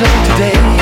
[0.00, 0.73] your eyes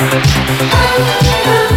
[0.00, 1.67] Oh,